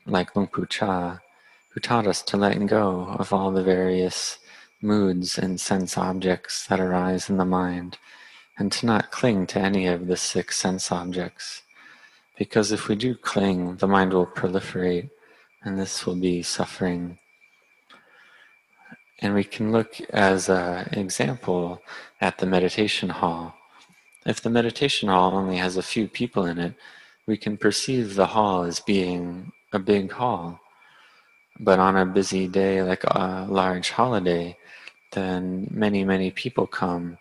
like 0.07 0.35
Luang 0.35 0.47
Pu 0.47 0.65
Cha, 0.65 1.19
who 1.69 1.79
taught 1.79 2.07
us 2.07 2.21
to 2.23 2.37
let 2.37 2.65
go 2.67 3.15
of 3.19 3.33
all 3.33 3.51
the 3.51 3.63
various 3.63 4.39
moods 4.81 5.37
and 5.37 5.59
sense 5.59 5.97
objects 5.97 6.65
that 6.67 6.79
arise 6.79 7.29
in 7.29 7.37
the 7.37 7.45
mind, 7.45 7.97
and 8.57 8.71
to 8.71 8.85
not 8.85 9.11
cling 9.11 9.45
to 9.47 9.59
any 9.59 9.85
of 9.87 10.07
the 10.07 10.17
six 10.17 10.57
sense 10.57 10.91
objects. 10.91 11.61
Because 12.37 12.71
if 12.71 12.87
we 12.87 12.95
do 12.95 13.15
cling, 13.15 13.77
the 13.77 13.87
mind 13.87 14.13
will 14.13 14.25
proliferate, 14.25 15.09
and 15.63 15.77
this 15.79 16.05
will 16.05 16.15
be 16.15 16.41
suffering. 16.41 17.17
And 19.19 19.33
we 19.33 19.43
can 19.43 19.71
look 19.71 19.99
as 20.11 20.47
an 20.47 20.93
example 20.93 21.81
at 22.21 22.37
the 22.37 22.45
meditation 22.45 23.09
hall 23.09 23.57
if 24.27 24.41
the 24.41 24.49
meditation 24.49 25.07
hall 25.07 25.35
only 25.35 25.55
has 25.55 25.77
a 25.77 25.81
few 25.81 26.07
people 26.07 26.45
in 26.45 26.59
it, 26.59 26.73
we 27.25 27.37
can 27.37 27.55
perceive 27.55 28.15
the 28.15 28.27
hall 28.27 28.63
as 28.63 28.81
being 28.81 29.53
a 29.77 29.79
big 29.93 30.11
hall. 30.11 30.59
But 31.59 31.79
on 31.79 31.95
a 31.97 32.05
busy 32.05 32.47
day, 32.47 32.83
like 32.83 33.03
a 33.03 33.47
large 33.49 33.89
holiday, 33.89 34.57
then 35.13 35.67
many, 35.71 36.03
many 36.03 36.29
people 36.31 36.67
come, 36.67 37.17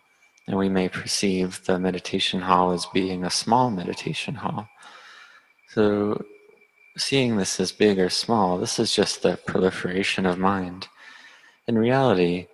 and 0.47 0.57
we 0.59 0.69
may 0.69 0.89
perceive 0.89 1.65
the 1.65 1.79
meditation 1.79 2.41
hall 2.41 2.73
as 2.73 2.87
being 2.87 3.25
a 3.25 3.31
small 3.31 3.71
meditation 3.71 4.35
hall. 4.35 4.69
So, 5.69 6.25
seeing 6.99 7.37
this 7.37 7.61
as 7.61 7.73
big 7.73 7.99
or 7.99 8.11
small, 8.11 8.59
this 8.59 8.79
is 8.79 8.95
just 8.95 9.23
the 9.23 9.39
proliferation 9.47 10.27
of 10.27 10.39
mind. 10.39 10.89
In 11.69 11.79
reality, 11.79 12.47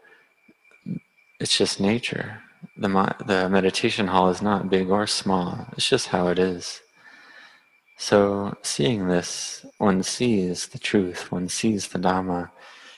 it's 1.41 1.57
just 1.57 1.81
nature 1.81 2.43
the, 2.77 3.15
the 3.27 3.49
meditation 3.49 4.07
hall 4.09 4.31
is 4.31 4.43
not 4.43 4.71
big 4.71 4.91
or 4.91 5.07
small, 5.07 5.67
it's 5.77 5.89
just 5.89 6.09
how 6.09 6.29
it 6.29 6.39
is. 6.39 6.81
So, 8.05 8.59
seeing 8.63 9.07
this, 9.07 9.65
one 9.79 10.03
sees 10.03 10.67
the 10.67 10.81
truth, 10.81 11.31
one 11.31 11.49
sees 11.49 11.87
the 11.87 12.01
Dhamma, 12.01 12.51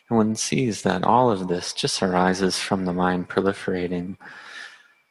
and 0.09 0.17
one 0.17 0.35
sees 0.35 0.81
that 0.81 1.05
all 1.05 1.31
of 1.31 1.47
this 1.47 1.75
just 1.75 2.03
arises 2.03 2.59
from 2.59 2.87
the 2.87 2.95
mind 2.95 3.29
proliferating, 3.29 4.17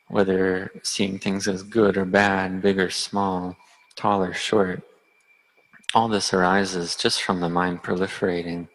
whether 0.08 0.72
seeing 0.82 1.20
things 1.20 1.48
as 1.48 1.62
good 1.62 1.96
or 1.96 2.06
bad, 2.06 2.60
big 2.60 2.80
or 2.80 2.90
small, 2.90 3.56
tall 3.96 4.24
or 4.24 4.34
short. 4.34 4.82
All 5.94 6.08
this 6.08 6.34
arises 6.34 6.96
just 6.96 7.22
from 7.22 7.40
the 7.40 7.50
mind 7.50 7.84
proliferating. 7.84 8.70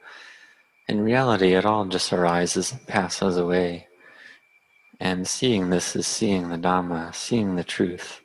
In 0.86 1.00
reality, 1.00 1.54
it 1.54 1.66
all 1.66 1.84
just 1.86 2.12
arises 2.12 2.70
and 2.70 2.86
passes 2.86 3.36
away. 3.36 3.88
And 5.00 5.26
seeing 5.26 5.70
this 5.70 5.96
is 5.96 6.06
seeing 6.06 6.48
the 6.48 6.58
Dhamma, 6.58 7.12
seeing 7.12 7.56
the 7.56 7.64
truth. 7.64 8.20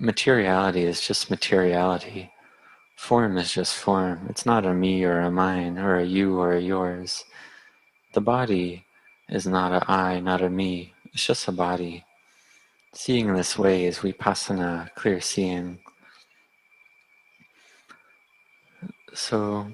Materiality 0.00 0.84
is 0.84 1.00
just 1.00 1.30
materiality. 1.30 2.32
Form 2.96 3.36
is 3.36 3.52
just 3.52 3.76
form. 3.76 4.26
It's 4.28 4.46
not 4.46 4.64
a 4.66 4.72
me 4.72 5.04
or 5.04 5.20
a 5.20 5.30
mine 5.30 5.78
or 5.78 5.96
a 5.96 6.04
you 6.04 6.38
or 6.38 6.52
a 6.52 6.60
yours. 6.60 7.24
The 8.14 8.20
body 8.20 8.84
is 9.28 9.46
not 9.46 9.72
a 9.72 9.90
I, 9.90 10.20
not 10.20 10.42
a 10.42 10.48
me. 10.48 10.94
It's 11.12 11.26
just 11.26 11.48
a 11.48 11.52
body. 11.52 12.04
Seeing 12.94 13.34
this 13.34 13.58
way 13.58 13.84
is 13.84 13.98
vipassana, 13.98 14.92
clear 14.94 15.20
seeing. 15.20 15.78
So, 19.14 19.70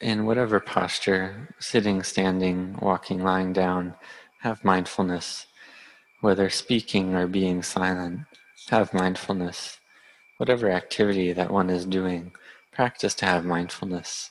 in 0.00 0.26
whatever 0.26 0.60
posture, 0.60 1.54
sitting, 1.58 2.02
standing, 2.02 2.76
walking, 2.82 3.22
lying 3.22 3.52
down, 3.52 3.94
have 4.40 4.64
mindfulness. 4.64 5.46
Whether 6.20 6.50
speaking 6.50 7.14
or 7.14 7.26
being 7.26 7.62
silent, 7.62 8.20
have 8.68 8.94
mindfulness. 8.94 9.78
Whatever 10.36 10.70
activity 10.70 11.32
that 11.32 11.50
one 11.50 11.70
is 11.70 11.84
doing, 11.86 12.32
practice 12.72 13.14
to 13.14 13.26
have 13.26 13.44
mindfulness. 13.44 14.30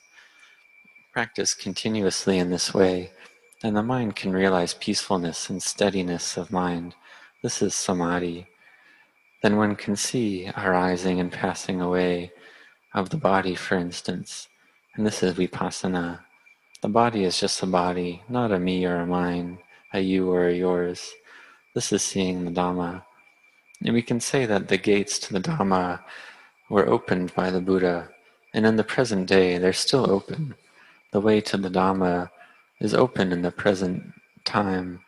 Practice 1.13 1.53
continuously 1.53 2.37
in 2.37 2.49
this 2.49 2.73
way, 2.73 3.11
and 3.63 3.75
the 3.75 3.83
mind 3.83 4.15
can 4.15 4.31
realize 4.31 4.73
peacefulness 4.73 5.49
and 5.49 5.61
steadiness 5.61 6.37
of 6.37 6.51
mind. 6.51 6.95
This 7.43 7.61
is 7.61 7.75
samadhi. 7.75 8.47
Then 9.41 9.57
one 9.57 9.75
can 9.75 9.95
see 9.95 10.51
arising 10.57 11.19
and 11.19 11.31
passing 11.31 11.81
away 11.81 12.31
of 12.93 13.09
the 13.09 13.17
body, 13.17 13.55
for 13.55 13.75
instance, 13.75 14.47
and 14.95 15.05
this 15.05 15.23
is 15.23 15.33
vipassana. 15.33 16.19
The 16.81 16.89
body 16.89 17.23
is 17.23 17.39
just 17.39 17.61
a 17.61 17.65
body, 17.65 18.23
not 18.29 18.51
a 18.51 18.59
me 18.59 18.85
or 18.85 18.97
a 18.97 19.05
mine, 19.05 19.59
a 19.93 19.99
you 19.99 20.29
or 20.31 20.47
a 20.47 20.53
yours. 20.53 21.13
This 21.75 21.91
is 21.91 22.01
seeing 22.01 22.45
the 22.45 22.51
Dhamma. 22.51 23.03
And 23.81 23.93
we 23.93 24.01
can 24.01 24.19
say 24.19 24.45
that 24.45 24.67
the 24.67 24.77
gates 24.77 25.19
to 25.19 25.33
the 25.33 25.39
Dhamma 25.39 26.01
were 26.69 26.87
opened 26.87 27.33
by 27.33 27.49
the 27.49 27.61
Buddha, 27.61 28.09
and 28.53 28.65
in 28.65 28.75
the 28.75 28.83
present 28.83 29.27
day 29.27 29.57
they're 29.57 29.73
still 29.73 30.09
open. 30.09 30.55
The 31.11 31.21
way 31.21 31.41
to 31.41 31.57
the 31.57 31.69
Dhamma 31.69 32.29
is 32.79 32.93
open 32.93 33.31
in 33.31 33.41
the 33.41 33.51
present 33.51 34.13
time. 34.45 35.01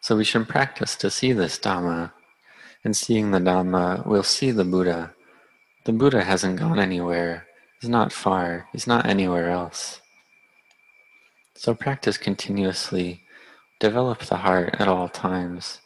So 0.00 0.16
we 0.16 0.24
should 0.24 0.48
practice 0.48 0.94
to 0.96 1.10
see 1.10 1.32
this 1.32 1.58
Dhamma. 1.58 2.12
And 2.84 2.96
seeing 2.96 3.32
the 3.32 3.40
Dhamma, 3.40 4.06
we'll 4.06 4.22
see 4.22 4.52
the 4.52 4.64
Buddha. 4.64 5.12
The 5.84 5.92
Buddha 5.92 6.22
hasn't 6.22 6.60
gone 6.60 6.78
anywhere. 6.78 7.46
He's 7.80 7.90
not 7.90 8.12
far. 8.12 8.68
He's 8.72 8.86
not 8.86 9.06
anywhere 9.06 9.50
else. 9.50 10.00
So 11.54 11.74
practice 11.74 12.18
continuously. 12.18 13.22
Develop 13.80 14.20
the 14.20 14.36
heart 14.36 14.76
at 14.78 14.86
all 14.86 15.08
times. 15.08 15.80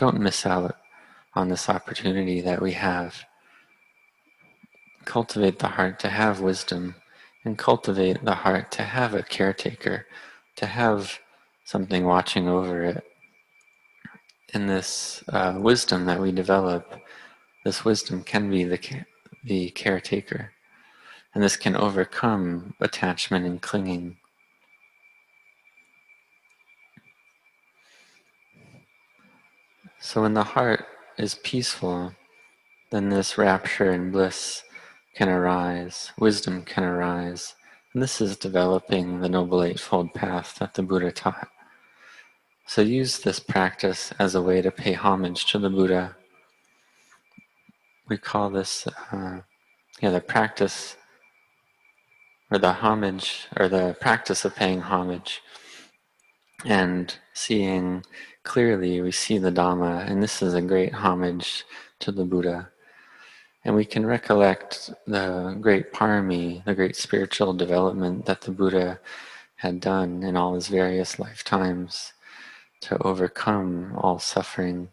Don't 0.00 0.18
miss 0.18 0.46
out 0.46 0.76
on 1.34 1.50
this 1.50 1.68
opportunity 1.68 2.40
that 2.40 2.62
we 2.62 2.72
have. 2.72 3.22
Cultivate 5.04 5.58
the 5.58 5.68
heart 5.68 6.00
to 6.00 6.08
have 6.08 6.40
wisdom 6.40 6.94
and 7.44 7.58
cultivate 7.58 8.24
the 8.24 8.36
heart 8.36 8.70
to 8.72 8.82
have 8.82 9.12
a 9.12 9.22
caretaker, 9.22 10.06
to 10.56 10.64
have 10.64 11.18
something 11.66 12.06
watching 12.06 12.48
over 12.48 12.82
it. 12.82 13.04
In 14.54 14.68
this 14.68 15.22
uh, 15.28 15.56
wisdom 15.58 16.06
that 16.06 16.18
we 16.18 16.32
develop, 16.32 16.98
this 17.66 17.84
wisdom 17.84 18.22
can 18.22 18.48
be 18.48 18.64
the, 18.64 18.80
the 19.44 19.68
caretaker. 19.72 20.52
And 21.34 21.44
this 21.44 21.58
can 21.58 21.76
overcome 21.76 22.72
attachment 22.80 23.44
and 23.44 23.60
clinging. 23.60 24.16
So 30.02 30.22
when 30.22 30.32
the 30.32 30.42
heart 30.42 30.86
is 31.18 31.34
peaceful, 31.34 32.14
then 32.90 33.10
this 33.10 33.36
rapture 33.36 33.90
and 33.90 34.10
bliss 34.10 34.62
can 35.14 35.28
arise, 35.28 36.10
wisdom 36.18 36.62
can 36.62 36.84
arise. 36.84 37.54
And 37.92 38.02
this 38.02 38.18
is 38.22 38.38
developing 38.38 39.20
the 39.20 39.28
Noble 39.28 39.62
Eightfold 39.62 40.14
Path 40.14 40.56
that 40.58 40.72
the 40.72 40.82
Buddha 40.82 41.12
taught. 41.12 41.48
So 42.66 42.80
use 42.80 43.18
this 43.18 43.40
practice 43.40 44.12
as 44.18 44.34
a 44.34 44.40
way 44.40 44.62
to 44.62 44.70
pay 44.70 44.94
homage 44.94 45.44
to 45.52 45.58
the 45.58 45.68
Buddha. 45.68 46.16
We 48.08 48.16
call 48.16 48.48
this, 48.48 48.86
uh, 49.12 49.40
yeah, 50.00 50.10
the 50.10 50.20
practice 50.20 50.96
or 52.50 52.56
the 52.56 52.72
homage 52.72 53.48
or 53.58 53.68
the 53.68 53.96
practice 54.00 54.46
of 54.46 54.56
paying 54.56 54.80
homage 54.80 55.42
and 56.64 57.14
seeing 57.34 58.04
clearly 58.42 59.00
we 59.00 59.12
see 59.12 59.38
the 59.38 59.50
Dhamma, 59.52 60.08
and 60.08 60.22
this 60.22 60.42
is 60.42 60.54
a 60.54 60.62
great 60.62 60.92
homage 60.94 61.64
to 62.00 62.12
the 62.12 62.24
Buddha. 62.24 62.70
And 63.64 63.74
we 63.74 63.84
can 63.84 64.06
recollect 64.06 64.90
the 65.06 65.56
great 65.60 65.92
parami, 65.92 66.64
the 66.64 66.74
great 66.74 66.96
spiritual 66.96 67.52
development 67.52 68.24
that 68.26 68.40
the 68.40 68.50
Buddha 68.50 68.98
had 69.56 69.80
done 69.80 70.22
in 70.22 70.36
all 70.36 70.54
his 70.54 70.68
various 70.68 71.18
lifetimes 71.18 72.14
to 72.80 72.96
overcome 73.02 73.94
all 73.98 74.18
suffering. 74.18 74.88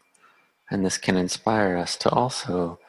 And 0.69 0.85
this 0.85 0.97
can 0.97 1.15
inspire 1.15 1.77
us 1.77 1.95
to 1.97 2.09
also 2.09 2.79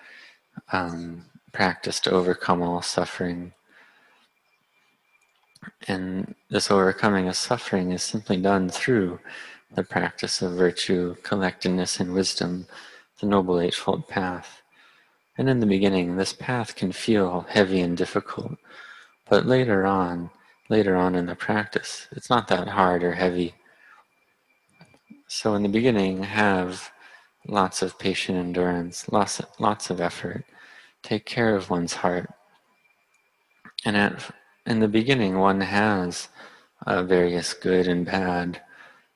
um, 0.73 1.25
practice 1.53 2.01
to 2.01 2.11
overcome 2.11 2.61
all 2.63 2.83
suffering. 2.83 3.53
And 5.87 6.35
this 6.51 6.73
overcoming 6.73 7.29
of 7.29 7.37
suffering 7.37 7.93
is 7.93 8.03
simply 8.03 8.39
done 8.39 8.69
through 8.69 9.21
the 9.75 9.83
practice 9.83 10.43
of 10.43 10.53
virtue, 10.53 11.15
collectedness, 11.23 12.01
and 12.01 12.15
wisdom, 12.15 12.67
the 13.21 13.27
Noble 13.27 13.61
Eightfold 13.61 14.09
Path. 14.09 14.63
And 15.37 15.49
in 15.49 15.61
the 15.61 15.67
beginning, 15.67 16.17
this 16.17 16.33
path 16.33 16.75
can 16.75 16.93
feel 16.93 17.47
heavy 17.49 17.81
and 17.81 17.97
difficult, 17.97 18.59
but 19.29 19.47
later 19.47 19.87
on, 19.87 20.31
later 20.69 20.97
on 20.97 21.15
in 21.15 21.27
the 21.27 21.35
practice, 21.35 22.09
it's 22.13 22.31
not 22.31 22.49
that 22.49 22.69
hard 22.69 23.05
or 23.05 23.13
heavy. 23.13 23.55
So 25.29 25.55
in 25.55 25.63
the 25.63 25.69
beginning, 25.69 26.23
have 26.23 26.91
lots 27.47 27.83
of 27.83 27.99
patient 27.99 28.39
endurance, 28.39 29.09
lots, 29.11 29.41
lots 29.59 29.91
of 29.91 30.01
effort. 30.01 30.45
Take 31.03 31.25
care 31.25 31.55
of 31.55 31.71
one's 31.71 31.95
heart. 31.95 32.31
And 33.85 33.97
at, 33.97 34.31
in 34.67 34.81
the 34.81 34.89
beginning, 34.89 35.39
one 35.39 35.61
has 35.61 36.29
uh, 36.87 37.03
various 37.03 37.55
good 37.55 37.87
and 37.87 38.05
bad 38.05 38.61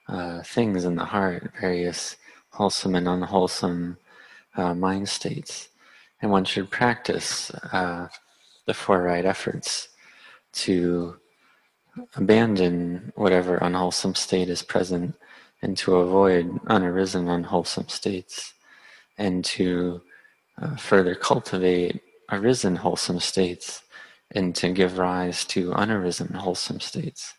uh, 0.08 0.42
things 0.42 0.84
in 0.84 0.96
the 0.96 1.04
heart, 1.04 1.52
various 1.60 2.16
wholesome 2.50 2.94
and 2.94 3.08
unwholesome 3.08 3.96
uh, 4.56 4.74
mind 4.74 5.08
states. 5.08 5.68
And 6.20 6.30
one 6.30 6.44
should 6.44 6.70
practice 6.70 7.50
uh, 7.72 8.08
the 8.66 8.74
four 8.74 9.02
right 9.02 9.24
efforts 9.24 9.88
to 10.52 11.16
abandon 12.16 13.12
whatever 13.16 13.56
unwholesome 13.56 14.14
state 14.14 14.48
is 14.48 14.62
present 14.62 15.14
and 15.62 15.76
to 15.76 15.96
avoid 15.96 16.48
unarisen 16.66 17.28
unwholesome 17.28 17.88
states 17.88 18.54
and 19.18 19.44
to 19.44 20.00
uh, 20.60 20.76
further 20.76 21.14
cultivate 21.14 22.00
arisen 22.30 22.76
wholesome 22.76 23.20
states 23.20 23.82
and 24.32 24.54
to 24.54 24.72
give 24.72 24.98
rise 24.98 25.44
to 25.44 25.70
unarisen 25.72 26.34
wholesome 26.34 26.80
states. 26.80 27.34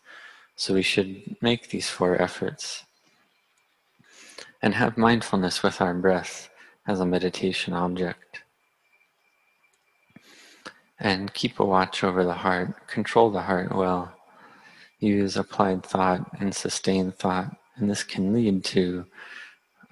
So 0.56 0.74
we 0.74 0.82
should 0.82 1.36
make 1.40 1.68
these 1.68 1.90
four 1.90 2.20
efforts 2.20 2.84
and 4.62 4.74
have 4.74 4.96
mindfulness 4.96 5.62
with 5.62 5.80
our 5.80 5.94
breath 5.94 6.48
as 6.86 7.00
a 7.00 7.06
meditation 7.06 7.74
object. 7.74 8.42
And 11.00 11.34
keep 11.34 11.58
a 11.58 11.64
watch 11.64 12.04
over 12.04 12.24
the 12.24 12.32
heart, 12.32 12.86
control 12.86 13.30
the 13.30 13.42
heart 13.42 13.74
well. 13.74 14.14
Use 15.00 15.36
applied 15.36 15.84
thought 15.84 16.24
and 16.38 16.54
sustained 16.54 17.16
thought, 17.16 17.54
and 17.76 17.90
this 17.90 18.04
can 18.04 18.32
lead 18.32 18.64
to 18.64 19.04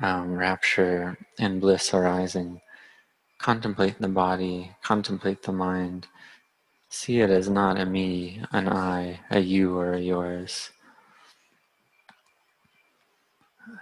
um, 0.01 0.33
rapture 0.33 1.19
and 1.39 1.61
bliss 1.61 1.93
arising. 1.93 2.61
Contemplate 3.39 3.99
the 3.99 4.09
body, 4.09 4.71
contemplate 4.83 5.43
the 5.43 5.53
mind, 5.53 6.07
See 6.95 7.21
it 7.21 7.31
as 7.31 7.49
not 7.49 7.81
a 7.81 7.87
me, 7.87 8.43
an 8.53 8.69
I, 8.69 9.21
a 9.31 9.41
you, 9.41 9.79
or 9.79 9.95
a 9.95 9.99
yours. 9.99 10.69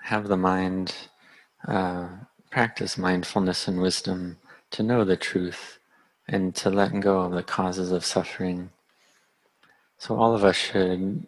Have 0.04 0.28
the 0.28 0.36
mind 0.36 0.94
uh, 1.66 2.06
practice 2.52 2.96
mindfulness 2.96 3.66
and 3.66 3.80
wisdom 3.80 4.38
to 4.70 4.84
know 4.84 5.02
the 5.02 5.16
truth 5.16 5.80
and 6.28 6.54
to 6.54 6.70
let 6.70 7.00
go 7.00 7.22
of 7.22 7.32
the 7.32 7.42
causes 7.42 7.90
of 7.90 8.04
suffering. 8.04 8.70
So, 9.98 10.14
all 10.16 10.32
of 10.32 10.44
us 10.44 10.54
should 10.54 11.26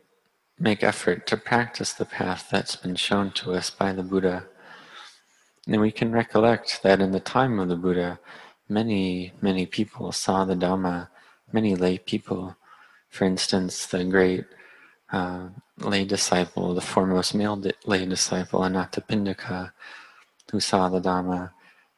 make 0.61 0.85
effort 0.85 1.27
to 1.27 1.37
practice 1.37 1.93
the 1.93 2.05
path 2.05 2.47
that's 2.49 2.77
been 2.77 2.95
shown 2.95 3.33
to 3.33 3.55
us 3.55 3.71
by 3.71 3.93
the 3.93 4.05
Buddha. 4.05 4.47
And 5.67 5.81
we 5.81 5.91
can 5.91 6.13
recollect 6.13 6.85
that 6.85 7.01
in 7.01 7.11
the 7.11 7.19
time 7.19 7.59
of 7.59 7.69
the 7.69 7.77
Buddha, 7.77 8.21
many, 8.69 9.33
many 9.41 9.67
people 9.67 10.13
saw 10.13 10.45
the 10.45 10.55
Dhamma 10.55 11.09
many 11.53 11.75
lay 11.75 11.99
people. 11.99 12.57
For 13.09 13.25
instance, 13.25 13.87
the 13.87 14.05
great 14.05 14.45
uh, 15.13 15.49
lay 15.79 16.05
disciple, 16.05 16.75
the 16.75 16.81
foremost 16.81 17.35
male 17.35 17.57
di- 17.57 17.73
lay 17.87 18.07
disciple, 18.07 18.61
Anathapindika, 18.61 19.73
who 20.51 20.61
saw 20.61 20.89
the 20.89 21.01
Dhamma 21.01 21.51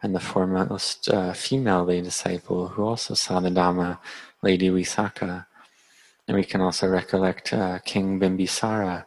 and 0.02 0.14
the 0.14 0.20
foremost 0.20 1.08
uh, 1.08 1.32
female 1.32 1.84
lay 1.84 2.00
disciple 2.02 2.68
who 2.68 2.84
also 2.84 3.14
saw 3.14 3.40
the 3.40 3.50
Dhamma, 3.50 3.98
Lady 4.42 4.68
Visakha. 4.68 5.46
And 6.26 6.36
we 6.36 6.44
can 6.44 6.60
also 6.60 6.88
recollect 6.88 7.52
uh, 7.52 7.78
King 7.80 8.18
Bimbisara 8.20 9.04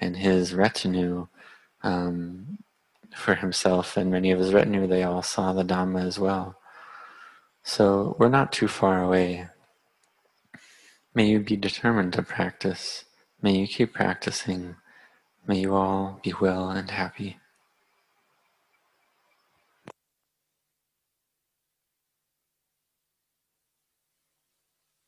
and 0.00 0.16
his 0.16 0.54
retinue. 0.54 1.28
Um, 1.82 2.58
for 3.16 3.34
himself 3.34 3.96
and 3.96 4.10
many 4.10 4.30
of 4.30 4.38
his 4.38 4.52
retinue, 4.52 4.86
they 4.86 5.02
all 5.02 5.22
saw 5.22 5.52
the 5.52 5.64
Dhamma 5.64 6.04
as 6.04 6.18
well. 6.18 6.56
So 7.64 8.16
we're 8.18 8.28
not 8.28 8.52
too 8.52 8.68
far 8.68 9.02
away. 9.02 9.48
May 11.16 11.28
you 11.30 11.40
be 11.40 11.56
determined 11.56 12.12
to 12.12 12.22
practice. 12.22 13.06
May 13.40 13.56
you 13.56 13.66
keep 13.66 13.94
practicing. 13.94 14.76
May 15.46 15.60
you 15.60 15.74
all 15.74 16.20
be 16.22 16.34
well 16.38 16.68
and 16.68 16.90
happy. 16.90 17.38